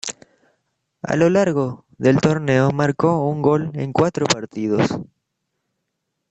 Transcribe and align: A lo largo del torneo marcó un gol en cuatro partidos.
A 1.03 1.15
lo 1.15 1.29
largo 1.29 1.85
del 1.99 2.17
torneo 2.21 2.71
marcó 2.71 3.27
un 3.27 3.43
gol 3.43 3.69
en 3.75 3.93
cuatro 3.93 4.25
partidos. 4.25 4.89